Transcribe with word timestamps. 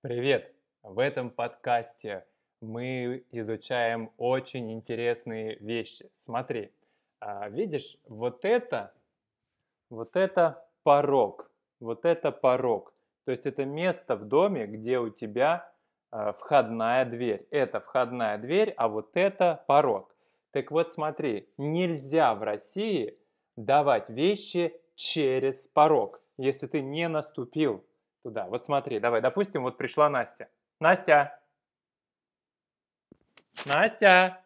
Привет! 0.00 0.54
В 0.84 1.00
этом 1.00 1.28
подкасте 1.28 2.24
мы 2.60 3.24
изучаем 3.32 4.12
очень 4.16 4.72
интересные 4.72 5.56
вещи. 5.56 6.08
Смотри, 6.14 6.70
а, 7.18 7.48
видишь, 7.48 7.98
вот 8.06 8.44
это, 8.44 8.94
вот 9.90 10.14
это 10.14 10.64
порог, 10.84 11.50
вот 11.80 12.04
это 12.04 12.30
порог. 12.30 12.94
То 13.24 13.32
есть 13.32 13.44
это 13.46 13.64
место 13.64 14.14
в 14.14 14.24
доме, 14.24 14.68
где 14.68 15.00
у 15.00 15.10
тебя 15.10 15.68
а, 16.12 16.32
входная 16.32 17.04
дверь. 17.04 17.48
Это 17.50 17.80
входная 17.80 18.38
дверь, 18.38 18.72
а 18.76 18.86
вот 18.86 19.10
это 19.16 19.64
порог. 19.66 20.14
Так 20.52 20.70
вот 20.70 20.92
смотри, 20.92 21.48
нельзя 21.58 22.36
в 22.36 22.44
России 22.44 23.18
давать 23.56 24.10
вещи 24.10 24.80
через 24.94 25.66
порог, 25.66 26.22
если 26.36 26.68
ты 26.68 26.82
не 26.82 27.08
наступил 27.08 27.84
туда. 28.22 28.46
Вот 28.46 28.64
смотри, 28.64 29.00
давай, 29.00 29.20
допустим, 29.20 29.62
вот 29.62 29.76
пришла 29.76 30.08
Настя. 30.08 30.48
Настя! 30.80 31.40
Настя! 33.66 34.42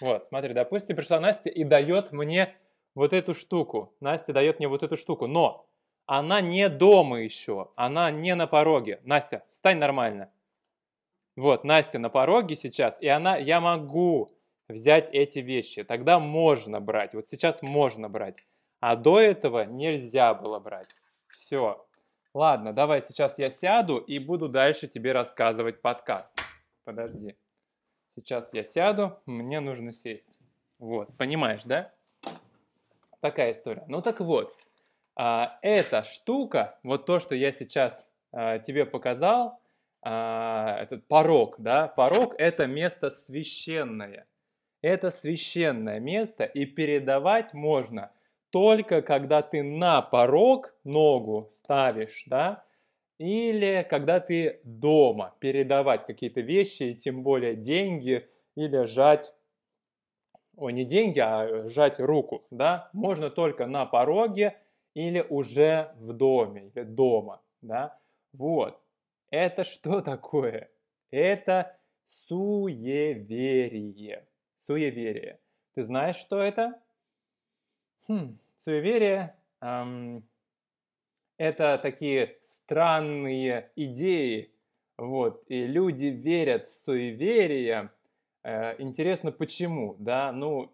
Вот, 0.00 0.26
смотри, 0.26 0.52
допустим, 0.52 0.96
пришла 0.96 1.20
Настя 1.20 1.50
и 1.50 1.64
дает 1.64 2.12
мне 2.12 2.54
вот 2.94 3.12
эту 3.12 3.34
штуку. 3.34 3.94
Настя 4.00 4.32
дает 4.32 4.58
мне 4.58 4.68
вот 4.68 4.82
эту 4.82 4.96
штуку, 4.96 5.26
но 5.26 5.66
она 6.06 6.40
не 6.40 6.68
дома 6.68 7.20
еще, 7.20 7.70
она 7.76 8.10
не 8.10 8.34
на 8.34 8.46
пороге. 8.46 9.00
Настя, 9.04 9.44
встань 9.50 9.78
нормально. 9.78 10.30
Вот, 11.36 11.64
Настя 11.64 11.98
на 11.98 12.08
пороге 12.08 12.56
сейчас, 12.56 13.00
и 13.00 13.08
она, 13.08 13.36
я 13.36 13.60
могу 13.60 14.30
взять 14.68 15.10
эти 15.12 15.40
вещи. 15.40 15.84
Тогда 15.84 16.18
можно 16.18 16.80
брать, 16.80 17.14
вот 17.14 17.28
сейчас 17.28 17.60
можно 17.62 18.08
брать. 18.08 18.36
А 18.80 18.96
до 18.96 19.20
этого 19.20 19.64
нельзя 19.64 20.34
было 20.34 20.58
брать. 20.58 20.88
Все. 21.36 21.86
Ладно, 22.32 22.72
давай 22.72 23.02
сейчас 23.02 23.38
я 23.38 23.50
сяду 23.50 23.98
и 23.98 24.18
буду 24.18 24.48
дальше 24.48 24.88
тебе 24.88 25.12
рассказывать 25.12 25.80
подкаст. 25.80 26.32
Подожди. 26.84 27.36
Сейчас 28.14 28.52
я 28.52 28.64
сяду, 28.64 29.18
мне 29.26 29.60
нужно 29.60 29.92
сесть. 29.92 30.28
Вот, 30.78 31.14
понимаешь, 31.16 31.62
да? 31.64 31.92
Такая 33.20 33.52
история. 33.52 33.84
Ну 33.88 34.02
так 34.02 34.20
вот, 34.20 34.56
а, 35.14 35.58
эта 35.62 36.04
штука, 36.04 36.78
вот 36.82 37.06
то, 37.06 37.20
что 37.20 37.34
я 37.34 37.52
сейчас 37.52 38.08
а, 38.32 38.58
тебе 38.58 38.86
показал, 38.86 39.60
а, 40.02 40.78
этот 40.80 41.06
порог, 41.06 41.56
да, 41.58 41.88
порог 41.88 42.34
это 42.38 42.66
место 42.66 43.10
священное. 43.10 44.26
Это 44.82 45.10
священное 45.10 46.00
место, 46.00 46.44
и 46.44 46.64
передавать 46.64 47.52
можно 47.54 48.10
только 48.50 49.02
когда 49.02 49.42
ты 49.42 49.62
на 49.62 50.02
порог 50.02 50.74
ногу 50.84 51.48
ставишь, 51.50 52.24
да, 52.26 52.64
или 53.18 53.86
когда 53.88 54.20
ты 54.20 54.60
дома 54.64 55.34
передавать 55.40 56.06
какие-то 56.06 56.40
вещи, 56.40 56.94
тем 56.94 57.22
более 57.22 57.54
деньги, 57.54 58.28
или 58.54 58.84
жать, 58.84 59.32
о, 60.56 60.70
не 60.70 60.84
деньги, 60.84 61.18
а 61.20 61.68
жать 61.68 61.98
руку, 61.98 62.46
да, 62.50 62.90
можно 62.92 63.30
только 63.30 63.66
на 63.66 63.86
пороге 63.86 64.56
или 64.94 65.20
уже 65.28 65.92
в 65.96 66.12
доме, 66.12 66.70
или 66.74 66.82
дома, 66.84 67.42
да, 67.60 67.98
вот. 68.32 68.80
Это 69.30 69.64
что 69.64 70.00
такое? 70.02 70.70
Это 71.10 71.76
суеверие. 72.08 73.26
Суеверие. 74.56 75.40
Ты 75.74 75.82
знаешь, 75.82 76.16
что 76.16 76.40
это? 76.40 76.80
Хм, 78.08 78.38
суеверие 78.64 79.34
эм, 79.60 80.22
это 81.38 81.78
такие 81.82 82.36
странные 82.40 83.72
идеи, 83.74 84.52
вот, 84.96 85.42
и 85.48 85.66
люди 85.66 86.06
верят 86.06 86.68
в 86.68 86.76
суеверие. 86.76 87.90
Э, 88.44 88.80
интересно, 88.80 89.32
почему, 89.32 89.96
да? 89.98 90.30
Ну, 90.30 90.72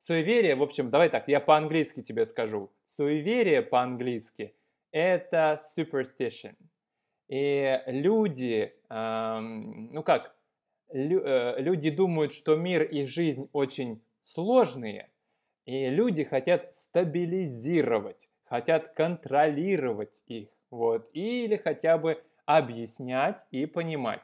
суеверие, 0.00 0.54
в 0.54 0.62
общем, 0.62 0.88
давай 0.88 1.10
так, 1.10 1.28
я 1.28 1.38
по-английски 1.38 2.02
тебе 2.02 2.24
скажу. 2.24 2.70
Суеверие 2.86 3.60
по-английски– 3.60 4.54
это 4.92 5.60
superstition. 5.76 6.56
И 7.28 7.78
люди, 7.88 8.72
эм, 8.88 9.92
ну 9.92 10.02
как, 10.02 10.34
лю, 10.92 11.22
э, 11.22 11.60
люди 11.60 11.90
думают, 11.90 12.32
что 12.32 12.56
мир 12.56 12.84
и 12.84 13.04
жизнь 13.04 13.50
очень 13.52 14.00
сложные– 14.22 15.10
и 15.66 15.90
люди 15.90 16.24
хотят 16.24 16.72
стабилизировать, 16.76 18.28
хотят 18.44 18.94
контролировать 18.94 20.22
их, 20.26 20.48
вот, 20.70 21.10
или 21.12 21.56
хотя 21.56 21.98
бы 21.98 22.22
объяснять 22.46 23.36
и 23.50 23.66
понимать. 23.66 24.22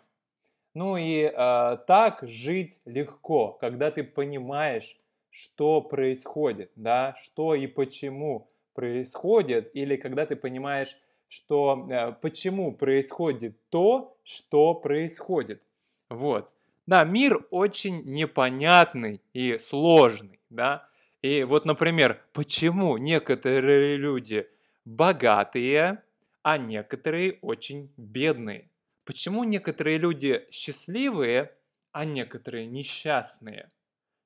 Ну 0.74 0.96
и 0.96 1.24
э, 1.24 1.76
так 1.86 2.20
жить 2.22 2.80
легко, 2.86 3.52
когда 3.60 3.90
ты 3.90 4.04
понимаешь, 4.04 4.96
что 5.30 5.80
происходит, 5.82 6.70
да, 6.76 7.16
что 7.20 7.54
и 7.54 7.66
почему 7.66 8.48
происходит, 8.74 9.70
или 9.74 9.96
когда 9.96 10.24
ты 10.24 10.36
понимаешь, 10.36 10.96
что 11.28 11.88
э, 11.90 12.12
почему 12.20 12.72
происходит 12.72 13.56
то, 13.68 14.16
что 14.22 14.74
происходит. 14.74 15.62
Вот. 16.08 16.48
Да, 16.86 17.04
мир 17.04 17.46
очень 17.50 18.02
непонятный 18.04 19.20
и 19.32 19.58
сложный, 19.58 20.40
да, 20.50 20.88
и 21.22 21.44
вот, 21.44 21.64
например, 21.64 22.20
почему 22.32 22.98
некоторые 22.98 23.96
люди 23.96 24.48
богатые, 24.84 26.02
а 26.42 26.58
некоторые 26.58 27.38
очень 27.42 27.92
бедные? 27.96 28.68
Почему 29.04 29.44
некоторые 29.44 29.98
люди 29.98 30.44
счастливые, 30.50 31.52
а 31.92 32.04
некоторые 32.04 32.66
несчастные? 32.66 33.70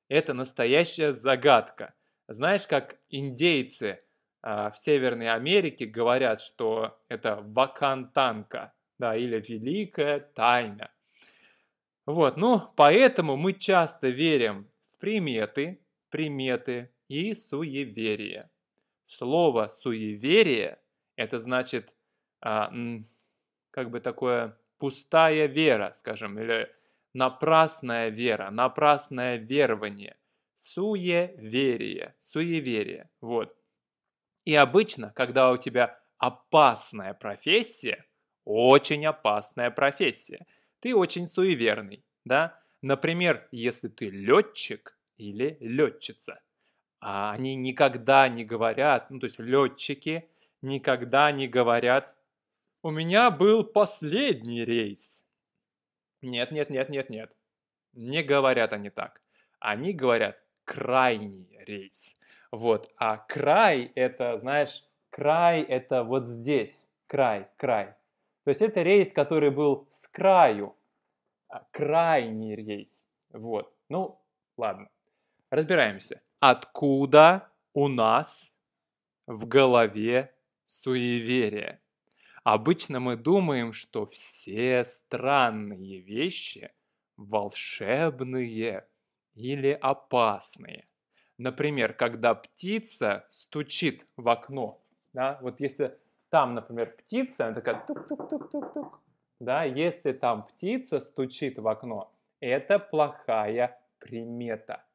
Это 0.08 0.32
настоящая 0.32 1.12
загадка. 1.12 1.94
Знаешь, 2.28 2.66
как 2.66 2.96
индейцы 3.10 4.00
э, 4.42 4.70
в 4.70 4.74
Северной 4.76 5.28
Америке 5.28 5.84
говорят, 5.84 6.40
что 6.40 6.98
это 7.08 7.42
вакантанка, 7.42 8.72
да, 8.98 9.16
или 9.16 9.38
великая 9.46 10.20
тайна. 10.20 10.90
Вот, 12.06 12.36
ну, 12.36 12.62
поэтому 12.76 13.36
мы 13.36 13.52
часто 13.52 14.08
верим 14.08 14.70
в 14.94 15.00
приметы, 15.00 15.80
приметы 16.10 16.90
и 17.08 17.34
суеверие. 17.34 18.50
Слово 19.04 19.68
суеверие– 19.68 20.78
это 21.16 21.38
значит 21.38 21.94
а, 22.40 22.72
как 23.70 23.90
бы 23.90 24.00
такое 24.00 24.58
пустая 24.78 25.46
вера, 25.46 25.92
скажем, 25.94 26.38
или 26.38 26.70
напрасная 27.12 28.08
вера, 28.08 28.50
напрасное 28.50 29.36
верование, 29.36 30.16
суеверие, 30.54 32.14
суеверие, 32.18 33.10
вот. 33.20 33.56
И 34.44 34.54
обычно, 34.54 35.12
когда 35.14 35.50
у 35.50 35.56
тебя 35.56 35.98
опасная 36.18 37.14
профессия, 37.14 38.04
очень 38.44 39.04
опасная 39.06 39.70
профессия, 39.70 40.46
ты 40.80 40.94
очень 40.94 41.26
суеверный, 41.26 42.04
да? 42.24 42.60
Например, 42.82 43.48
если 43.50 43.88
ты 43.88 44.08
летчик, 44.08 44.95
или 45.16 45.56
летчица. 45.60 46.40
А 47.00 47.32
они 47.32 47.54
никогда 47.54 48.28
не 48.28 48.44
говорят, 48.44 49.10
ну 49.10 49.20
то 49.20 49.26
есть 49.26 49.38
летчики 49.38 50.28
никогда 50.62 51.30
не 51.30 51.46
говорят, 51.48 52.14
у 52.82 52.90
меня 52.90 53.30
был 53.30 53.64
последний 53.64 54.64
рейс. 54.64 55.24
Нет, 56.22 56.50
нет, 56.50 56.70
нет, 56.70 56.88
нет, 56.88 57.10
нет. 57.10 57.32
Не 57.92 58.22
говорят 58.22 58.72
они 58.72 58.90
так. 58.90 59.20
Они 59.58 59.92
говорят 59.92 60.38
крайний 60.64 61.48
рейс. 61.66 62.16
Вот, 62.50 62.90
а 62.96 63.16
край 63.18 63.90
это, 63.94 64.38
знаешь, 64.38 64.84
край 65.10 65.62
это 65.62 66.04
вот 66.04 66.26
здесь, 66.26 66.88
край, 67.06 67.48
край. 67.56 67.94
То 68.44 68.50
есть 68.50 68.62
это 68.62 68.82
рейс, 68.82 69.12
который 69.12 69.50
был 69.50 69.88
с 69.90 70.06
краю, 70.08 70.76
а 71.48 71.66
крайний 71.72 72.54
рейс. 72.54 73.08
Вот, 73.30 73.74
ну, 73.88 74.20
ладно. 74.56 74.88
Разбираемся. 75.56 76.20
Откуда 76.38 77.48
у 77.72 77.88
нас 77.88 78.52
в 79.26 79.46
голове 79.46 80.34
суеверие? 80.66 81.80
Обычно 82.44 83.00
мы 83.00 83.16
думаем, 83.16 83.72
что 83.72 84.04
все 84.04 84.84
странные 84.84 86.00
вещи 86.00 86.74
волшебные 87.16 88.86
или 89.32 89.70
опасные. 89.80 90.88
Например, 91.38 91.94
когда 91.94 92.34
птица 92.34 93.26
стучит 93.30 94.06
в 94.18 94.28
окно, 94.28 94.84
да, 95.14 95.38
вот 95.40 95.58
если 95.58 95.98
там, 96.28 96.52
например, 96.52 96.94
птица, 96.98 97.46
она 97.46 97.54
такая 97.54 97.82
тук-тук-тук-тук-тук, 97.86 99.00
да, 99.40 99.64
если 99.64 100.12
там 100.12 100.42
птица 100.48 101.00
стучит 101.00 101.58
в 101.58 101.66
окно, 101.66 102.12
это 102.40 102.78
плохая 102.78 103.80
примета. 104.00 104.85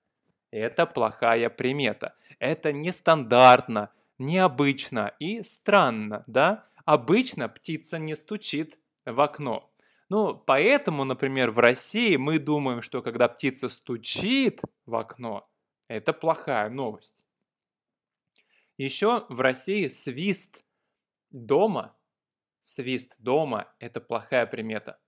Это 0.52 0.86
плохая 0.86 1.50
примета. 1.50 2.16
Это 2.40 2.74
нестандартно, 2.74 3.92
необычно 4.18 5.14
и 5.20 5.42
странно, 5.44 6.24
да? 6.28 6.68
Обычно 6.86 7.48
птица 7.48 7.98
не 7.98 8.16
стучит 8.16 8.78
в 9.06 9.20
окно. 9.22 9.72
Ну, 10.10 10.36
поэтому, 10.36 11.06
например, 11.06 11.52
в 11.52 11.60
России 11.60 12.18
мы 12.18 12.38
думаем, 12.38 12.82
что 12.82 13.02
когда 13.02 13.30
птица 13.30 13.70
стучит 13.70 14.62
в 14.86 14.96
окно, 14.96 15.50
это 15.88 16.12
плохая 16.12 16.70
новость. 16.70 17.26
Еще 18.78 19.26
в 19.30 19.40
России 19.40 19.88
свист 19.88 20.66
дома, 21.30 21.96
свист 22.62 23.16
дома– 23.20 23.72
это 23.80 24.02
плохая 24.02 24.46
примета. 24.48 25.00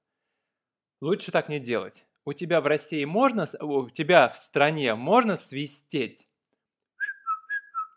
Лучше 1.02 1.32
так 1.32 1.50
не 1.50 1.60
делать. 1.60 2.06
У 2.26 2.34
тебя 2.34 2.62
в 2.62 2.68
России 2.68 3.04
можно, 3.04 3.46
у 3.60 3.90
тебя 3.90 4.30
в 4.30 4.38
стране 4.38 4.96
можно 4.96 5.36
свистеть? 5.36 6.28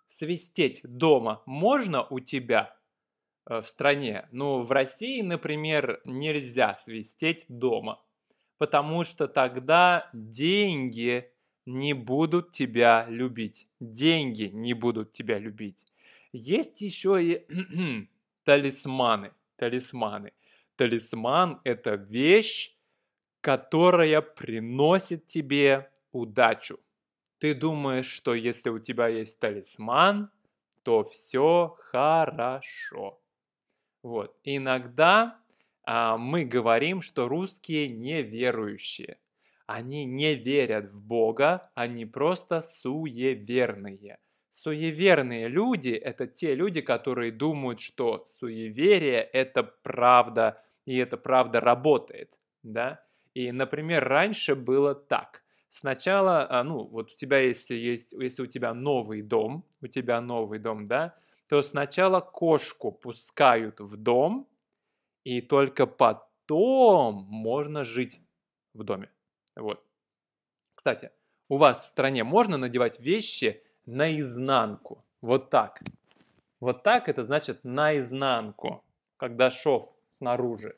Свистеть 0.08 0.80
дома 0.82 1.42
можно 1.46 2.04
у 2.08 2.18
тебя 2.20 2.76
э, 3.48 3.60
в 3.60 3.68
стране? 3.68 4.26
Ну, 4.32 4.62
в 4.62 4.72
России, 4.72 5.20
например, 5.20 6.00
нельзя 6.04 6.74
свистеть 6.74 7.44
дома, 7.48 8.02
потому 8.58 9.04
что 9.04 9.28
тогда 9.28 10.10
деньги 10.12 11.30
не 11.66 11.92
будут 11.92 12.52
тебя 12.52 13.06
любить. 13.08 13.68
Деньги 13.78 14.44
не 14.44 14.74
будут 14.74 15.12
тебя 15.12 15.38
любить. 15.38 15.84
Есть 16.32 16.80
еще 16.80 17.22
и 17.22 17.46
талисманы. 18.44 19.32
Талисманы. 19.56 20.32
Талисман– 20.76 21.60
это 21.64 21.94
вещь, 21.94 22.75
которая 23.46 24.22
приносит 24.22 25.28
тебе 25.28 25.88
удачу. 26.10 26.80
Ты 27.38 27.54
думаешь, 27.54 28.10
что 28.10 28.34
если 28.34 28.70
у 28.70 28.80
тебя 28.80 29.06
есть 29.06 29.38
талисман, 29.38 30.32
то 30.82 31.04
все 31.04 31.76
хорошо. 31.78 33.20
Вот. 34.02 34.36
Иногда 34.42 35.38
а, 35.84 36.18
мы 36.18 36.44
говорим, 36.44 37.02
что 37.02 37.28
русские 37.28 37.86
неверующие. 37.86 39.20
Они 39.68 40.04
не 40.04 40.34
верят 40.34 40.90
в 40.90 41.00
Бога, 41.00 41.70
они 41.76 42.04
просто 42.04 42.62
суеверные. 42.62 44.18
Суеверные 44.50 45.46
люди– 45.46 45.90
это 46.10 46.26
те 46.26 46.56
люди, 46.56 46.80
которые 46.80 47.30
думают, 47.30 47.78
что 47.78 48.24
суеверие– 48.26 49.20
это 49.32 49.62
правда, 49.62 50.60
и 50.84 50.96
эта 50.96 51.16
правда 51.16 51.60
работает. 51.60 52.36
Да? 52.64 53.05
И, 53.36 53.52
например, 53.52 54.08
раньше 54.08 54.54
было 54.54 54.94
так. 54.94 55.44
Сначала, 55.68 56.46
а, 56.48 56.64
ну, 56.64 56.84
вот 56.84 57.12
у 57.12 57.16
тебя, 57.16 57.40
если 57.40 57.74
есть, 57.74 58.12
если 58.12 58.42
у 58.42 58.46
тебя 58.46 58.72
новый 58.72 59.20
дом, 59.20 59.62
у 59.82 59.88
тебя 59.88 60.22
новый 60.22 60.58
дом, 60.58 60.86
да, 60.86 61.14
то 61.46 61.60
сначала 61.60 62.20
кошку 62.20 62.92
пускают 62.92 63.78
в 63.80 63.98
дом, 63.98 64.48
и 65.22 65.42
только 65.42 65.86
потом 65.86 67.26
можно 67.28 67.84
жить 67.84 68.22
в 68.72 68.84
доме. 68.84 69.10
Вот. 69.54 69.84
Кстати, 70.74 71.10
у 71.50 71.58
вас 71.58 71.82
в 71.82 71.84
стране 71.84 72.24
можно 72.24 72.56
надевать 72.56 72.98
вещи 73.00 73.62
наизнанку. 73.84 75.04
Вот 75.20 75.50
так. 75.50 75.82
Вот 76.58 76.82
так 76.82 77.10
это 77.10 77.26
значит 77.26 77.64
наизнанку, 77.64 78.82
когда 79.18 79.50
шов 79.50 79.94
снаружи 80.12 80.74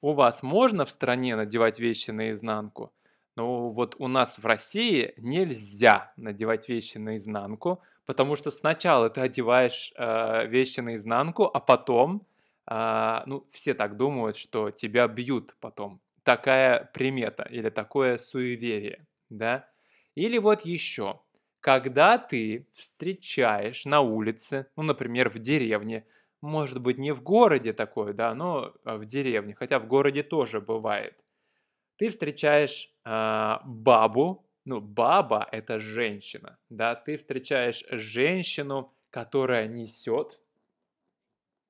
у 0.00 0.12
вас 0.12 0.42
можно 0.42 0.84
в 0.84 0.90
стране 0.90 1.36
надевать 1.36 1.78
вещи 1.78 2.10
наизнанку? 2.10 2.92
Ну 3.36 3.70
вот 3.70 3.94
у 3.98 4.08
нас 4.08 4.38
в 4.38 4.46
России 4.46 5.14
нельзя 5.16 6.12
надевать 6.16 6.68
вещи 6.68 6.98
наизнанку, 6.98 7.80
потому 8.04 8.34
что 8.36 8.50
сначала 8.50 9.10
ты 9.10 9.20
одеваешь 9.20 9.92
э, 9.96 10.46
вещи 10.48 10.80
наизнанку, 10.80 11.44
а 11.44 11.60
потом, 11.60 12.26
э, 12.68 13.20
ну 13.26 13.46
все 13.52 13.74
так 13.74 13.96
думают, 13.96 14.36
что 14.36 14.70
тебя 14.70 15.06
бьют 15.06 15.54
потом. 15.60 16.00
Такая 16.24 16.90
примета 16.92 17.44
или 17.44 17.70
такое 17.70 18.18
суеверие, 18.18 19.06
да? 19.30 19.68
Или 20.16 20.38
вот 20.38 20.62
еще, 20.62 21.20
когда 21.60 22.18
ты 22.18 22.66
встречаешь 22.74 23.84
на 23.84 24.00
улице, 24.00 24.66
ну, 24.74 24.82
например, 24.82 25.28
в 25.28 25.38
деревне, 25.38 26.04
может 26.40 26.80
быть, 26.80 26.98
не 26.98 27.12
в 27.12 27.22
городе 27.22 27.72
такое, 27.72 28.12
да, 28.12 28.34
но 28.34 28.74
а, 28.84 28.96
в 28.96 29.06
деревне, 29.06 29.54
хотя 29.54 29.78
в 29.78 29.86
городе 29.86 30.22
тоже 30.22 30.60
бывает. 30.60 31.14
Ты 31.96 32.10
встречаешь 32.10 32.92
э, 33.04 33.56
бабу, 33.64 34.46
ну, 34.64 34.80
баба– 34.80 35.48
это 35.52 35.80
женщина, 35.80 36.58
да, 36.70 36.94
ты 36.94 37.16
встречаешь 37.16 37.84
женщину, 37.90 38.92
которая 39.10 39.66
несет 39.66 40.40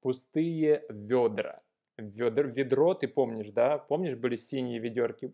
пустые 0.01 0.85
ведра. 0.91 1.63
Ведр, 1.97 2.47
ведро, 2.49 2.95
ты 2.95 3.09
помнишь, 3.09 3.51
да? 3.51 3.79
Помнишь, 3.79 4.17
были 4.17 4.37
синие 4.37 4.79
ведерки? 4.79 5.31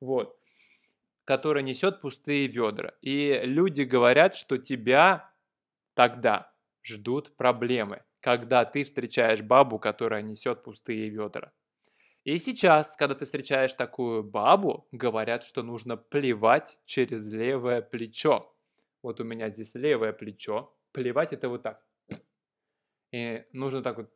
Вот. 0.00 0.38
Которая 1.24 1.62
несет 1.62 2.00
пустые 2.00 2.46
ведра. 2.46 2.94
И 3.02 3.40
люди 3.44 3.82
говорят, 3.82 4.34
что 4.34 4.56
тебя 4.56 5.30
тогда 5.94 6.52
ждут 6.82 7.36
проблемы 7.36 8.02
когда 8.20 8.64
ты 8.64 8.84
встречаешь 8.84 9.42
бабу, 9.42 9.78
которая 9.78 10.22
несет 10.22 10.62
пустые 10.62 11.08
ведра. 11.08 11.52
И 12.24 12.36
сейчас, 12.38 12.96
когда 12.96 13.14
ты 13.14 13.24
встречаешь 13.24 13.72
такую 13.74 14.22
бабу, 14.22 14.86
говорят, 14.92 15.42
что 15.42 15.62
нужно 15.62 15.96
плевать 15.96 16.78
через 16.84 17.26
левое 17.26 17.80
плечо. 17.80 18.54
Вот 19.02 19.20
у 19.20 19.24
меня 19.24 19.48
здесь 19.48 19.74
левое 19.74 20.12
плечо. 20.12 20.74
Плевать 20.92 21.32
это 21.32 21.48
вот 21.48 21.62
так. 21.62 21.82
И 23.12 23.44
нужно 23.52 23.82
так 23.82 23.96
вот 23.96 24.10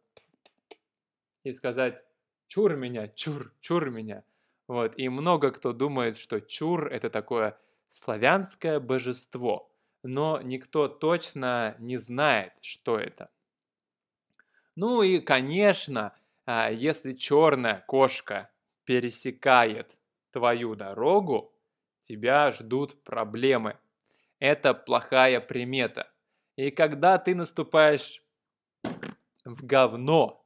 и 1.44 1.52
сказать 1.52 2.02
«чур 2.46 2.76
меня, 2.76 3.08
чур, 3.08 3.52
чур 3.60 3.90
меня». 3.90 4.24
Вот. 4.66 4.94
И 4.96 5.08
много 5.08 5.50
кто 5.50 5.72
думает, 5.72 6.16
что 6.16 6.40
чур– 6.40 6.86
это 6.92 7.10
такое 7.10 7.58
славянское 7.88 8.80
божество, 8.80 9.70
но 10.02 10.40
никто 10.42 10.88
точно 10.88 11.76
не 11.78 11.98
знает, 11.98 12.52
что 12.60 12.98
это. 12.98 13.30
Ну 14.76 15.03
и, 15.03 15.21
конечно, 15.21 16.15
а, 16.47 16.71
если 16.71 17.12
черная 17.12 17.85
кошка 17.87 18.50
пересекает 18.85 19.97
твою 20.32 20.75
дорогу, 20.75 21.55
тебя 22.09 22.50
ждут 22.53 23.03
проблемы. 23.05 23.79
Это 24.38 24.75
плохая 24.75 25.41
примета. 25.41 26.12
И 26.56 26.71
когда 26.71 27.19
ты 27.19 27.35
наступаешь 27.35 28.23
в 29.44 29.65
говно, 29.65 30.44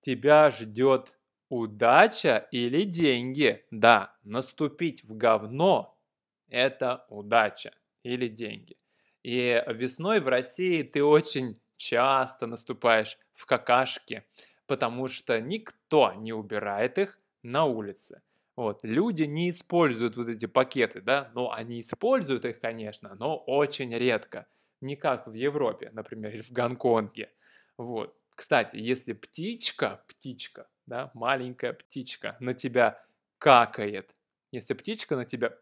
тебя 0.00 0.50
ждет 0.50 1.16
удача 1.48 2.48
или 2.50 2.82
деньги. 2.82 3.64
Да, 3.70 4.16
наступить 4.22 5.04
в 5.04 5.16
говно– 5.16 5.98
это 6.48 7.06
удача 7.08 7.72
или 8.02 8.28
деньги. 8.28 8.76
И 9.22 9.62
весной 9.68 10.20
в 10.20 10.28
России 10.28 10.82
ты 10.82 11.02
очень 11.02 11.60
часто 11.76 12.46
наступаешь 12.46 13.18
в 13.34 13.46
какашки, 13.46 14.24
потому 14.66 15.08
что 15.08 15.40
никто 15.40 16.12
не 16.14 16.32
убирает 16.32 16.98
их 16.98 17.18
на 17.42 17.64
улице. 17.64 18.22
Вот, 18.56 18.80
люди 18.82 19.24
не 19.24 19.50
используют 19.50 20.16
вот 20.16 20.28
эти 20.28 20.46
пакеты, 20.46 21.02
да, 21.02 21.30
ну, 21.34 21.50
они 21.50 21.80
используют 21.80 22.46
их, 22.46 22.58
конечно, 22.60 23.14
но 23.14 23.36
очень 23.36 23.94
редко. 23.94 24.46
Не 24.80 24.96
как 24.96 25.26
в 25.26 25.34
Европе, 25.34 25.90
например, 25.92 26.32
или 26.32 26.42
в 26.42 26.52
Гонконге. 26.52 27.30
Вот. 27.76 28.16
Кстати, 28.34 28.76
если 28.76 29.12
птичка, 29.12 30.02
птичка, 30.08 30.68
да, 30.86 31.10
маленькая 31.14 31.72
птичка 31.72 32.36
на 32.40 32.54
тебя 32.54 33.02
какает, 33.38 34.14
если 34.52 34.74
птичка 34.74 35.16
на 35.16 35.24
тебя 35.24 35.56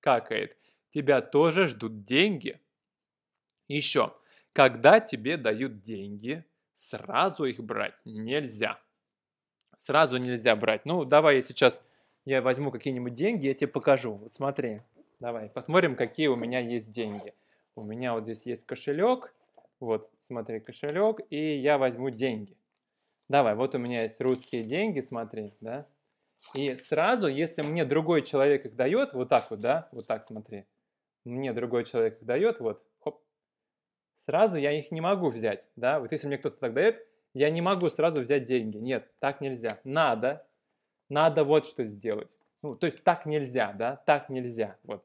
какает, 0.00 0.56
тебя 0.90 1.20
тоже 1.20 1.66
ждут 1.66 2.04
деньги. 2.04 2.60
Еще, 3.68 4.14
когда 4.56 5.00
тебе 5.00 5.36
дают 5.36 5.82
деньги, 5.82 6.42
сразу 6.74 7.44
их 7.44 7.60
брать 7.62 7.92
нельзя. 8.06 8.80
Сразу 9.76 10.16
нельзя 10.16 10.56
брать. 10.56 10.86
Ну, 10.86 11.04
давай 11.04 11.36
я 11.36 11.42
сейчас 11.42 11.82
я 12.24 12.40
возьму 12.40 12.70
какие-нибудь 12.70 13.12
деньги, 13.12 13.48
я 13.48 13.54
тебе 13.54 13.66
покажу. 13.68 14.14
Вот 14.14 14.32
смотри, 14.32 14.80
давай, 15.20 15.50
посмотрим, 15.50 15.94
какие 15.94 16.28
у 16.28 16.36
меня 16.36 16.60
есть 16.60 16.90
деньги. 16.90 17.34
У 17.74 17.82
меня 17.82 18.14
вот 18.14 18.22
здесь 18.24 18.46
есть 18.46 18.64
кошелек, 18.64 19.34
вот, 19.78 20.10
смотри, 20.20 20.60
кошелек, 20.60 21.20
и 21.28 21.58
я 21.58 21.76
возьму 21.76 22.08
деньги. 22.08 22.56
Давай, 23.28 23.54
вот 23.54 23.74
у 23.74 23.78
меня 23.78 24.04
есть 24.04 24.22
русские 24.22 24.62
деньги, 24.64 25.00
смотри, 25.00 25.52
да. 25.60 25.86
И 26.54 26.76
сразу, 26.76 27.26
если 27.26 27.60
мне 27.60 27.84
другой 27.84 28.22
человек 28.22 28.64
их 28.64 28.74
дает, 28.74 29.12
вот 29.12 29.28
так 29.28 29.50
вот, 29.50 29.60
да, 29.60 29.90
вот 29.92 30.06
так 30.06 30.24
смотри, 30.24 30.64
мне 31.24 31.52
другой 31.52 31.84
человек 31.84 32.22
их 32.22 32.24
дает, 32.24 32.60
вот, 32.60 32.82
сразу 34.16 34.56
я 34.56 34.72
их 34.72 34.90
не 34.90 35.00
могу 35.00 35.28
взять, 35.28 35.68
да, 35.76 36.00
вот 36.00 36.12
если 36.12 36.26
мне 36.26 36.38
кто-то 36.38 36.58
так 36.58 36.74
дает, 36.74 37.06
я 37.34 37.50
не 37.50 37.60
могу 37.60 37.88
сразу 37.88 38.20
взять 38.20 38.44
деньги, 38.44 38.78
нет, 38.78 39.10
так 39.18 39.40
нельзя, 39.40 39.78
надо, 39.84 40.46
надо 41.08 41.44
вот 41.44 41.66
что 41.66 41.84
сделать, 41.84 42.36
ну, 42.62 42.76
то 42.76 42.86
есть 42.86 43.02
так 43.04 43.26
нельзя, 43.26 43.72
да, 43.72 43.96
так 44.06 44.28
нельзя, 44.28 44.76
вот, 44.84 45.04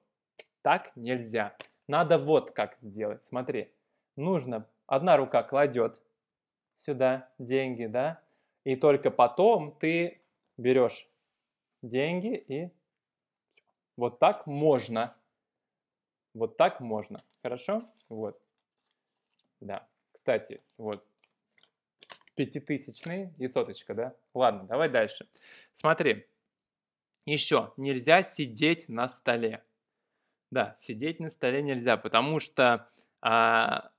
так 0.61 0.91
нельзя, 0.95 1.55
надо 1.87 2.17
вот 2.17 2.51
как 2.51 2.77
сделать, 2.81 3.23
смотри, 3.25 3.71
нужно, 4.15 4.67
одна 4.87 5.17
рука 5.17 5.43
кладет 5.43 6.01
сюда 6.75 7.29
деньги, 7.39 7.85
да? 7.85 8.21
И 8.63 8.75
только 8.75 9.09
потом 9.09 9.75
ты 9.79 10.21
берешь 10.57 11.07
деньги 11.81 12.35
и 12.35 12.69
вот 13.97 14.19
так 14.19 14.47
можно. 14.47 15.15
Вот 16.33 16.57
так 16.57 16.79
можно. 16.79 17.23
Хорошо? 17.41 17.83
Вот. 18.09 18.39
Да. 19.61 19.87
Кстати, 20.11 20.61
вот 20.77 21.05
пятитысячный 22.35 23.33
и 23.37 23.47
соточка, 23.47 23.93
да? 23.93 24.15
Ладно, 24.33 24.63
давай 24.63 24.89
дальше. 24.89 25.27
Смотри. 25.73 26.25
Еще 27.25 27.71
нельзя 27.77 28.23
сидеть 28.23 28.89
на 28.89 29.07
столе. 29.07 29.63
Да, 30.49 30.73
сидеть 30.75 31.19
на 31.19 31.29
столе 31.29 31.61
нельзя, 31.61 31.95
потому 31.97 32.39
что... 32.39 32.89
А, 33.21 33.91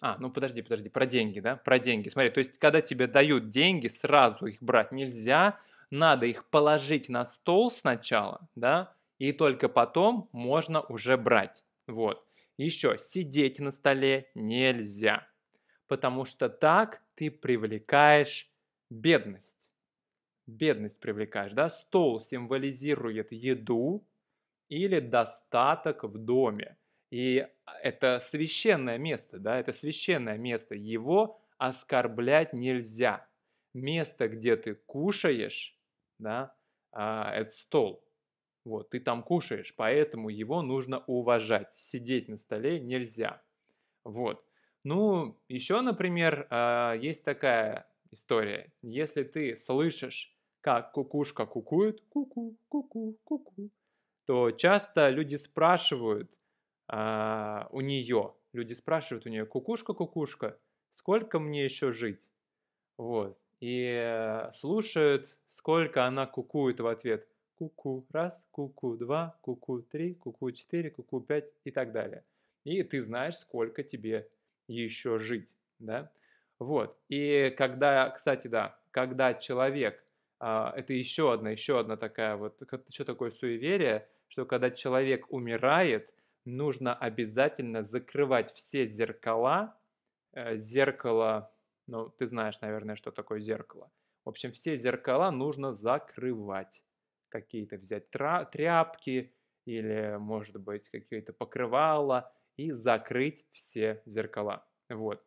а, 0.00 0.16
ну 0.18 0.30
подожди, 0.30 0.62
подожди, 0.62 0.88
про 0.88 1.06
деньги, 1.06 1.40
да? 1.40 1.56
Про 1.56 1.78
деньги. 1.78 2.08
Смотри, 2.08 2.30
то 2.30 2.38
есть, 2.38 2.58
когда 2.58 2.80
тебе 2.80 3.06
дают 3.06 3.48
деньги, 3.48 3.86
сразу 3.86 4.46
их 4.46 4.60
брать 4.62 4.92
нельзя. 4.92 5.58
Надо 5.90 6.26
их 6.26 6.48
положить 6.50 7.08
на 7.08 7.24
стол 7.24 7.70
сначала, 7.70 8.48
да? 8.56 8.94
И 9.18 9.32
только 9.32 9.68
потом 9.68 10.28
можно 10.32 10.80
уже 10.82 11.16
брать. 11.16 11.64
Вот. 11.86 12.26
Еще 12.62 12.98
сидеть 12.98 13.58
на 13.58 13.72
столе 13.72 14.30
нельзя 14.34 15.30
потому 15.90 16.24
что 16.24 16.48
так 16.48 17.02
ты 17.16 17.32
привлекаешь 17.32 18.48
бедность. 18.90 19.68
Бедность 20.46 21.00
привлекаешь, 21.00 21.50
да? 21.50 21.68
Стол 21.68 22.20
символизирует 22.20 23.32
еду 23.32 24.06
или 24.68 25.00
достаток 25.00 26.04
в 26.04 26.16
доме. 26.16 26.78
И 27.10 27.44
это 27.82 28.20
священное 28.22 28.98
место, 28.98 29.40
да, 29.40 29.58
это 29.58 29.72
священное 29.72 30.38
место. 30.38 30.76
Его 30.76 31.40
оскорблять 31.58 32.52
нельзя. 32.52 33.26
Место, 33.74 34.28
где 34.28 34.54
ты 34.54 34.76
кушаешь, 34.76 35.76
да, 36.20 36.54
а, 36.92 37.32
это 37.34 37.50
стол. 37.50 38.04
Вот, 38.64 38.90
ты 38.90 39.00
там 39.00 39.22
кушаешь, 39.22 39.74
поэтому 39.76 40.28
его 40.28 40.62
нужно 40.62 41.02
уважать. 41.06 41.68
Сидеть 41.76 42.28
на 42.28 42.36
столе 42.36 42.78
нельзя. 42.80 43.42
Вот. 44.04 44.44
Ну, 44.84 45.38
еще, 45.48 45.80
например, 45.80 46.46
а, 46.50 46.94
есть 46.94 47.24
такая 47.24 47.86
история. 48.10 48.72
Если 48.82 49.22
ты 49.24 49.56
слышишь, 49.56 50.34
как 50.60 50.92
кукушка 50.92 51.46
кукует, 51.46 52.02
куку, 52.08 52.56
куку, 52.68 53.18
куку, 53.24 53.70
то 54.26 54.50
часто 54.50 55.08
люди 55.08 55.36
спрашивают 55.36 56.30
а, 56.88 57.68
у 57.72 57.80
нее, 57.80 58.34
люди 58.52 58.72
спрашивают 58.74 59.26
у 59.26 59.28
нее, 59.30 59.46
кукушка, 59.46 59.94
кукушка, 59.94 60.58
сколько 60.94 61.38
мне 61.38 61.64
еще 61.64 61.92
жить? 61.92 62.28
Вот. 62.96 63.38
И 63.60 63.84
э, 63.84 64.50
слушают, 64.52 65.36
сколько 65.48 66.06
она 66.06 66.26
кукует 66.26 66.80
в 66.80 66.86
ответ. 66.86 67.28
Куку 67.60 68.06
раз, 68.10 68.42
куку 68.52 68.96
два, 68.96 69.36
куку 69.42 69.82
три, 69.82 70.14
куку 70.14 70.50
четыре, 70.50 70.90
куку 70.90 71.20
пять 71.20 71.52
и 71.64 71.70
так 71.70 71.92
далее. 71.92 72.24
И 72.64 72.82
ты 72.82 73.02
знаешь, 73.02 73.36
сколько 73.36 73.82
тебе 73.82 74.30
еще 74.66 75.18
жить, 75.18 75.54
да. 75.78 76.10
Вот. 76.58 76.98
И 77.10 77.54
когда, 77.58 78.08
кстати, 78.08 78.48
да, 78.48 78.80
когда 78.90 79.34
человек, 79.34 80.02
а, 80.38 80.72
это 80.74 80.94
еще 80.94 81.34
одна, 81.34 81.50
еще 81.50 81.78
одна 81.78 81.98
такая 81.98 82.36
вот, 82.36 82.58
что 82.88 83.04
такое 83.04 83.30
суеверие, 83.30 84.08
что 84.28 84.46
когда 84.46 84.70
человек 84.70 85.30
умирает, 85.30 86.14
нужно 86.46 86.94
обязательно 86.94 87.82
закрывать 87.82 88.54
все 88.54 88.86
зеркала, 88.86 89.78
э, 90.32 90.56
зеркало, 90.56 91.52
ну, 91.86 92.08
ты 92.08 92.26
знаешь, 92.26 92.58
наверное, 92.62 92.96
что 92.96 93.10
такое 93.10 93.40
зеркало. 93.40 93.90
В 94.24 94.30
общем, 94.30 94.52
все 94.52 94.76
зеркала 94.76 95.30
нужно 95.30 95.74
закрывать. 95.74 96.82
Какие-то 97.30 97.76
взять 97.76 98.10
тряпки 98.10 99.32
или, 99.64 100.16
может 100.18 100.56
быть, 100.60 100.88
какие-то 100.90 101.32
покрывала, 101.32 102.32
и 102.56 102.72
закрыть 102.72 103.46
все 103.52 104.02
зеркала. 104.04 104.66
Вот. 104.90 105.22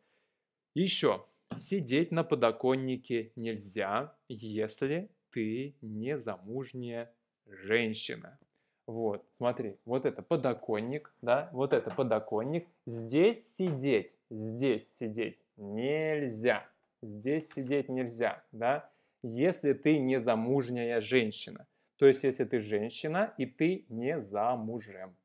Еще. 0.74 1.24
Сидеть 1.56 2.10
на 2.10 2.24
подоконнике 2.24 3.32
нельзя, 3.36 4.16
если 4.28 5.10
ты 5.30 5.76
не 5.82 6.16
замужняя 6.16 7.12
женщина. 7.46 8.38
Вот, 8.86 9.24
смотри, 9.36 9.78
вот 9.84 10.04
это 10.04 10.22
подоконник, 10.22 11.14
да, 11.22 11.48
вот 11.52 11.72
это 11.72 11.90
подоконник. 11.90 12.66
Здесь 12.86 13.54
сидеть, 13.56 14.12
здесь 14.30 14.92
сидеть 14.94 15.38
нельзя. 15.56 16.68
Здесь 17.02 17.52
сидеть 17.52 17.88
нельзя, 17.88 18.42
да, 18.52 18.90
если 19.22 19.74
ты 19.74 19.98
не 19.98 20.20
замужняя 20.20 21.00
женщина. 21.00 21.66
То 21.96 22.06
есть, 22.06 22.24
если 22.24 22.44
ты 22.44 22.60
женщина 22.60 23.34
и 23.38 23.46
ты 23.46 23.86
не 23.88 24.20
замужем 24.20 25.16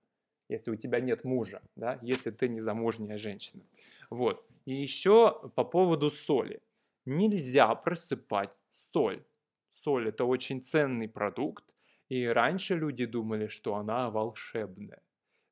если 0.50 0.72
у 0.72 0.76
тебя 0.76 1.00
нет 1.00 1.24
мужа, 1.24 1.62
да, 1.76 2.00
если 2.02 2.32
ты 2.32 2.50
не 2.50 2.60
замужняя 2.60 3.18
женщина. 3.18 3.64
Вот. 4.10 4.46
И 4.66 4.74
еще 4.74 5.50
по 5.56 5.64
поводу 5.64 6.10
соли. 6.10 6.62
Нельзя 7.06 7.74
просыпать 7.76 8.52
соль. 8.72 9.24
Соль– 9.70 10.08
это 10.10 10.26
очень 10.26 10.62
ценный 10.64 11.08
продукт, 11.08 11.64
и 12.10 12.26
раньше 12.26 12.76
люди 12.76 13.06
думали, 13.06 13.48
что 13.48 13.76
она 13.76 14.10
волшебная. 14.10 15.02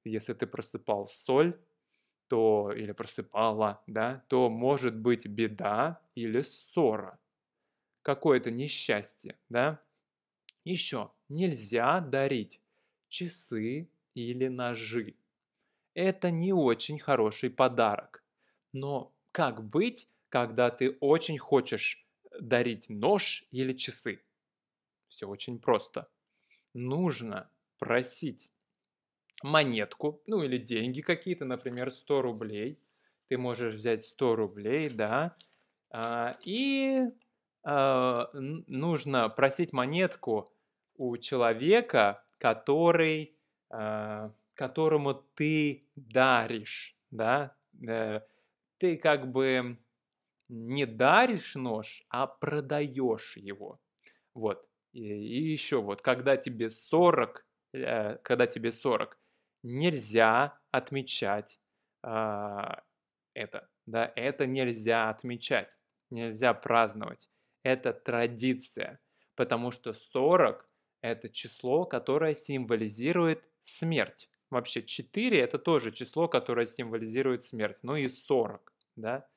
Если 0.03 0.33
ты 0.33 0.47
просыпал 0.47 1.07
соль, 1.07 1.59
то 2.27 2.71
или 2.75 2.91
просыпала, 2.91 3.81
да, 3.88 4.25
то 4.27 4.50
может 4.50 4.95
быть 4.95 5.27
беда 5.27 6.01
или 6.15 6.41
ссора, 6.41 7.19
какое-то 8.01 8.50
несчастье, 8.51 9.38
да. 9.50 9.79
Еще 10.69 11.12
нельзя 11.29 12.01
дарить 12.01 12.59
часы 13.07 13.89
или 14.13 14.50
ножи. 14.50 15.15
Это 15.93 16.29
не 16.29 16.51
очень 16.51 17.00
хороший 17.00 17.50
подарок. 17.50 18.21
Но 18.74 19.15
как 19.31 19.63
быть, 19.63 20.09
когда 20.27 20.69
ты 20.69 20.97
очень 21.00 21.38
хочешь 21.38 22.05
дарить 22.41 22.89
нож 22.89 23.45
или 23.51 23.71
часы? 23.71 24.21
Все 25.07 25.25
очень 25.29 25.57
просто. 25.57 26.09
Нужно 26.74 27.50
просить 27.79 28.51
монетку, 29.41 30.21
ну 30.27 30.43
или 30.43 30.57
деньги 30.57 31.00
какие-то, 31.00 31.45
например, 31.45 31.93
100 31.93 32.21
рублей. 32.21 32.77
Ты 33.29 33.38
можешь 33.38 33.75
взять 33.75 34.03
100 34.03 34.36
рублей, 34.36 34.89
да, 34.89 35.38
а, 35.91 36.38
и 36.43 37.05
а, 37.63 38.29
нужно 38.33 39.29
просить 39.29 39.71
монетку 39.71 40.51
у 40.98 41.18
человека, 41.18 42.24
который 42.39 43.38
а, 43.70 44.32
которому 44.58 45.13
ты 45.13 45.88
даришь, 45.96 46.98
да, 47.12 47.56
э, 47.88 48.22
ты 48.80 48.98
как 48.98 49.32
бы 49.32 49.77
не 50.50 50.86
даришь 50.86 51.56
нож, 51.56 52.04
а 52.10 52.27
продаешь 52.27 53.38
его. 53.38 53.80
Вот. 54.34 54.68
И, 54.94 55.01
и 55.01 55.51
еще 55.51 55.82
вот, 55.82 56.01
когда 56.01 56.38
тебе 56.38 56.70
40, 56.70 57.46
э, 57.74 58.18
когда 58.24 58.48
тебе 58.48 58.72
40, 58.72 59.18
нельзя 59.63 60.60
отмечать 60.72 61.60
а, 62.04 62.84
это, 63.34 63.70
да, 63.86 64.12
это 64.16 64.48
нельзя 64.48 65.10
отмечать, 65.10 65.77
нельзя 66.10 66.54
праздновать. 66.54 67.30
Это 67.63 67.94
традиция, 67.94 69.00
потому 69.36 69.72
что 69.72 69.94
40 69.94 70.66
это 71.01 71.30
число, 71.30 71.86
которое 71.86 72.36
символизирует 72.36 73.44
смерть. 73.63 74.30
Вообще 74.50 74.82
4 74.84 75.39
это 75.39 75.60
тоже 75.60 75.92
число, 75.92 76.27
которое 76.27 76.68
символизирует 76.68 77.44
смерть. 77.44 77.77
Ну 77.84 77.96
и 77.96 78.08
40, 78.08 78.74
да. 78.96 79.27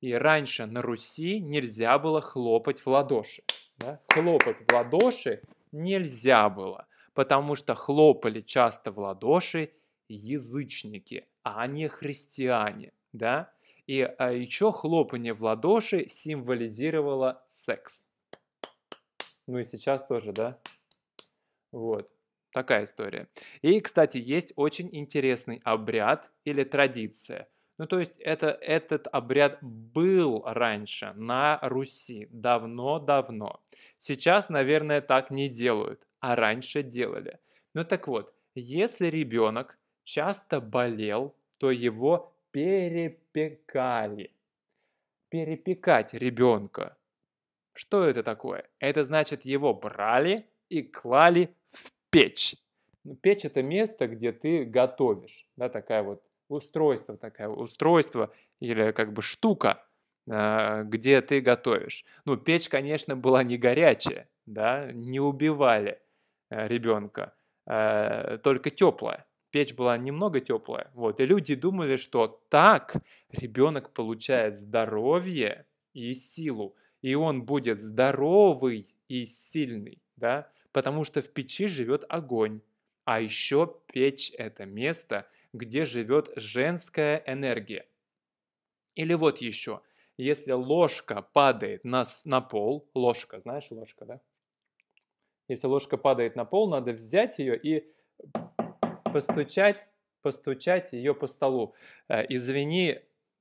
И 0.00 0.12
раньше 0.12 0.66
на 0.66 0.82
Руси 0.82 1.40
нельзя 1.40 1.98
было 1.98 2.20
хлопать 2.20 2.80
в 2.80 2.86
ладоши. 2.88 3.42
Да? 3.78 4.00
Хлопать 4.08 4.56
в 4.68 4.72
ладоши 4.72 5.42
нельзя 5.72 6.48
было, 6.48 6.86
потому 7.14 7.56
что 7.56 7.74
хлопали 7.74 8.40
часто 8.40 8.92
в 8.92 8.98
ладоши 8.98 9.72
язычники, 10.08 11.26
а 11.42 11.66
не 11.66 11.88
христиане. 11.88 12.92
Да? 13.12 13.52
И 13.86 14.02
а 14.02 14.30
еще 14.32 14.72
хлопание 14.72 15.34
в 15.34 15.42
ладоши 15.42 16.08
символизировало 16.08 17.44
секс. 17.50 18.08
Ну 19.46 19.58
и 19.58 19.64
сейчас 19.64 20.06
тоже, 20.06 20.32
да? 20.32 20.58
Вот. 21.72 22.08
Такая 22.52 22.84
история. 22.84 23.28
И, 23.62 23.80
кстати, 23.80 24.18
есть 24.18 24.52
очень 24.56 24.88
интересный 24.92 25.60
обряд 25.64 26.30
или 26.44 26.64
традиция. 26.64 27.48
Ну, 27.78 27.86
то 27.86 27.98
есть 27.98 28.12
это, 28.18 28.48
этот 28.50 29.08
обряд 29.10 29.58
был 29.62 30.42
раньше 30.44 31.12
на 31.16 31.58
Руси, 31.62 32.28
давно-давно. 32.30 33.62
Сейчас, 33.98 34.50
наверное, 34.50 35.00
так 35.00 35.30
не 35.30 35.48
делают, 35.48 36.06
а 36.20 36.36
раньше 36.36 36.82
делали. 36.82 37.38
Ну 37.74 37.84
так 37.84 38.06
вот, 38.06 38.34
если 38.54 39.06
ребенок 39.06 39.78
часто 40.04 40.60
болел, 40.60 41.34
то 41.58 41.70
его 41.70 42.36
перепекали. 42.50 44.30
перепекать 45.30 46.14
ребенка. 46.14 46.96
Что 47.74 48.04
это 48.04 48.22
такое? 48.22 48.68
Это 48.80 49.04
значит, 49.04 49.44
его 49.44 49.74
брали 49.74 50.46
и 50.72 50.82
клали 50.82 51.54
в 51.70 51.92
печь. 52.10 52.56
Ну, 53.04 53.14
печь 53.16 53.44
это 53.44 53.62
место, 53.62 54.08
где 54.08 54.32
ты 54.32 54.64
готовишь, 54.64 55.46
да, 55.56 55.68
такая 55.68 56.02
вот 56.02 56.22
устройство, 56.48 57.16
такое 57.16 57.48
устройство 57.48 58.32
или 58.60 58.92
как 58.92 59.12
бы 59.12 59.20
штука, 59.20 59.84
а, 60.30 60.82
где 60.84 61.20
ты 61.20 61.40
готовишь. 61.40 62.04
Ну, 62.24 62.36
печь, 62.36 62.68
конечно, 62.68 63.16
была 63.16 63.42
не 63.42 63.58
горячая, 63.58 64.28
да, 64.46 64.90
не 64.92 65.20
убивали 65.20 66.00
э, 66.48 66.68
ребенка, 66.68 67.34
э, 67.66 68.38
только 68.42 68.70
теплая. 68.70 69.26
Печь 69.50 69.74
была 69.74 69.98
немного 69.98 70.40
теплая, 70.40 70.90
вот, 70.94 71.20
и 71.20 71.26
люди 71.26 71.54
думали, 71.54 71.96
что 71.96 72.40
так 72.48 72.96
ребенок 73.30 73.90
получает 73.90 74.56
здоровье 74.56 75.66
и 75.92 76.14
силу, 76.14 76.74
и 77.02 77.14
он 77.14 77.42
будет 77.42 77.80
здоровый 77.80 78.86
и 79.08 79.26
сильный, 79.26 80.00
да, 80.16 80.48
потому 80.72 81.04
что 81.04 81.22
в 81.22 81.30
печи 81.30 81.66
живет 81.66 82.04
огонь. 82.08 82.60
А 83.04 83.20
еще 83.20 83.80
печь– 83.92 84.32
это 84.38 84.64
место, 84.64 85.28
где 85.52 85.84
живет 85.84 86.30
женская 86.36 87.22
энергия. 87.26 87.86
Или 88.94 89.14
вот 89.14 89.38
еще, 89.38 89.80
если 90.16 90.52
ложка 90.52 91.22
падает 91.22 91.84
на, 91.84 92.04
на 92.24 92.40
пол, 92.40 92.88
ложка, 92.94 93.40
знаешь 93.40 93.70
ложка, 93.70 94.04
да? 94.04 94.20
Если 95.48 95.66
ложка 95.66 95.96
падает 95.96 96.36
на 96.36 96.44
пол, 96.44 96.70
надо 96.70 96.92
взять 96.92 97.38
ее 97.38 97.58
и 97.58 97.92
постучать, 99.12 99.86
постучать 100.22 100.92
ее 100.92 101.14
по 101.14 101.26
столу. 101.26 101.74
Э, 102.08 102.24
извини, 102.28 103.00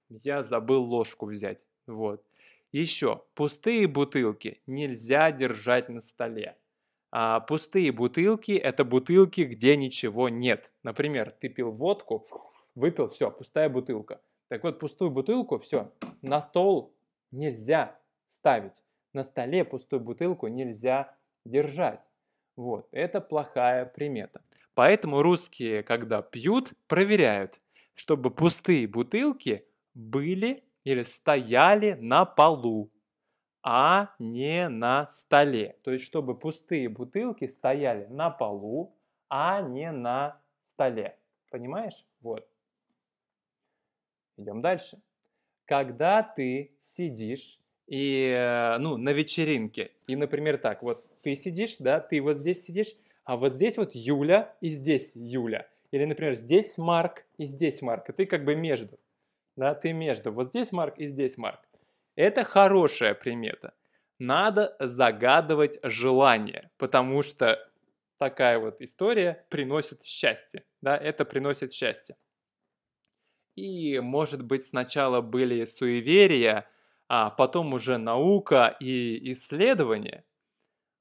я 0.10 0.42
забыл 0.42 0.84
ложку 0.84 1.28
взять. 1.28 1.60
Вот. 1.86 2.26
Еще, 2.72 3.24
пустые 3.36 3.88
бутылки 3.88 4.62
нельзя 4.66 5.32
держать 5.32 5.90
на 5.90 6.02
столе. 6.02 6.58
А 7.12 7.42
пустые 7.42 7.92
бутылки– 7.92 8.52
это 8.54 8.86
бутылки, 8.86 9.42
где 9.42 9.76
ничего 9.76 10.30
нет. 10.30 10.72
Например, 10.82 11.30
ты 11.30 11.50
пил 11.50 11.72
водку, 11.72 12.26
выпил, 12.74 13.10
все, 13.10 13.30
пустая 13.30 13.68
бутылка. 13.70 14.22
Так 14.48 14.64
вот, 14.64 14.80
пустую 14.80 15.12
бутылку, 15.12 15.60
все, 15.60 15.92
на 16.22 16.42
стол 16.42 16.96
нельзя 17.32 18.00
ставить. 18.28 18.84
На 19.14 19.24
столе 19.24 19.66
пустую 19.66 20.00
бутылку 20.00 20.48
нельзя 20.48 21.14
держать. 21.46 22.00
Вот, 22.56 22.88
это 22.92 23.20
плохая 23.20 23.86
примета. 23.86 24.42
Поэтому 24.74 25.22
русские, 25.22 25.84
когда 25.84 26.22
пьют, 26.22 26.72
проверяют, 26.88 27.62
чтобы 27.94 28.32
пустые 28.32 28.88
бутылки 28.88 29.66
были 29.94 30.64
или 30.86 31.04
стояли 31.04 31.98
на 32.00 32.24
полу 32.24 32.90
а 33.64 34.14
не 34.20 34.70
на 34.70 35.08
столе. 35.08 35.76
То 35.84 35.92
есть, 35.92 36.06
чтобы 36.06 36.38
пустые 36.38 36.90
бутылки 36.90 37.48
стояли 37.48 38.06
на 38.08 38.30
полу, 38.30 38.96
а 39.30 39.62
не 39.62 39.92
на 39.92 40.40
столе. 40.64 41.18
Понимаешь? 41.50 42.06
Вот. 42.22 42.48
Идем 44.38 44.62
дальше. 44.62 45.00
Когда 45.66 46.24
ты 46.24 46.72
сидишь 46.80 47.60
и, 47.88 48.34
э, 48.36 48.78
ну, 48.80 48.98
на 48.98 49.10
вечеринке, 49.10 49.92
и, 50.08 50.16
например, 50.16 50.58
так, 50.58 50.82
вот 50.82 51.06
ты 51.22 51.36
сидишь, 51.36 51.76
да, 51.80 52.00
ты 52.00 52.22
вот 52.22 52.38
здесь 52.38 52.64
сидишь, 52.64 52.96
а 53.24 53.38
вот 53.38 53.54
здесь 53.54 53.78
вот 53.78 53.92
Юля 53.94 54.56
и 54.62 54.70
здесь 54.70 55.12
Юля. 55.14 55.68
Или, 55.92 56.06
например, 56.06 56.34
здесь 56.34 56.78
Марк 56.78 57.26
и 57.38 57.46
здесь 57.46 57.82
Марк, 57.82 58.10
и 58.10 58.14
ты 58.14 58.26
как 58.26 58.44
бы 58.46 58.56
между. 58.56 58.98
Да, 59.56 59.76
ты 59.76 59.94
между. 59.94 60.32
Вот 60.32 60.48
здесь 60.48 60.72
Марк 60.72 60.98
и 60.98 61.06
здесь 61.06 61.38
Марк. 61.38 61.60
Это 62.16 62.44
хорошая 62.44 63.14
примета. 63.14 63.74
Надо 64.20 64.76
загадывать 64.80 65.80
желание, 65.84 66.70
потому 66.78 67.24
что 67.24 67.60
такая 68.18 68.60
вот 68.60 68.82
история 68.82 69.46
приносит 69.50 70.04
счастье. 70.04 70.64
Да, 70.82 70.96
это 70.96 71.26
приносит 71.26 71.74
счастье. 71.74 72.16
И, 73.56 74.00
может 74.00 74.44
быть, 74.44 74.66
сначала 74.66 75.22
были 75.22 75.66
суеверия, 75.66 76.70
а 77.08 77.30
потом 77.30 77.74
уже 77.74 77.98
наука 77.98 78.76
и 78.80 79.32
исследования. 79.34 80.24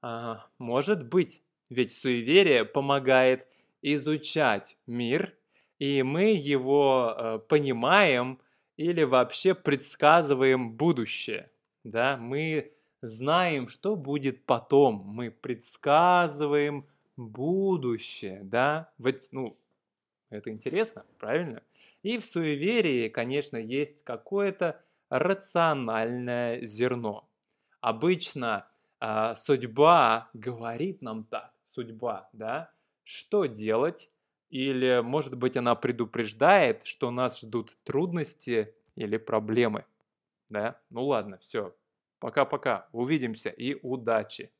А, 0.01 0.47
может 0.57 1.07
быть, 1.07 1.43
ведь 1.69 1.93
суеверие 1.93 2.65
помогает 2.65 3.47
изучать 3.81 4.77
мир, 4.87 5.37
и 5.79 6.03
мы 6.03 6.33
его 6.33 7.15
э, 7.15 7.39
понимаем, 7.47 8.39
или 8.77 9.03
вообще 9.03 9.53
предсказываем 9.53 10.73
будущее. 10.73 11.51
Да? 11.83 12.17
Мы 12.17 12.73
знаем, 13.01 13.67
что 13.67 13.95
будет 13.95 14.45
потом. 14.45 15.03
Мы 15.05 15.31
предсказываем 15.31 16.87
будущее. 17.17 18.41
Да? 18.43 18.91
Вот, 18.97 19.27
ну, 19.31 19.57
это 20.29 20.49
интересно, 20.49 21.05
правильно? 21.19 21.61
И 22.03 22.17
в 22.17 22.25
суеверии, 22.25 23.09
конечно, 23.09 23.57
есть 23.57 24.03
какое-то 24.03 24.81
рациональное 25.09 26.65
зерно. 26.65 27.27
Обычно 27.81 28.67
э, 28.99 29.35
судьба 29.35 30.29
говорит 30.33 31.01
нам 31.01 31.25
так, 31.25 31.53
судьба, 31.65 32.29
да, 32.33 32.71
что 33.03 33.45
делать, 33.45 34.09
или, 34.51 35.01
может 35.03 35.37
быть, 35.37 35.57
она 35.57 35.75
предупреждает, 35.75 36.85
что 36.85 37.11
нас 37.11 37.41
ждут 37.41 37.77
трудности 37.83 38.75
или 38.95 39.17
проблемы. 39.17 39.85
Да? 40.49 40.81
Ну 40.89 41.05
ладно, 41.05 41.37
все. 41.39 41.75
Пока-пока. 42.19 42.89
Увидимся 42.93 43.49
и 43.49 43.79
удачи. 43.81 44.51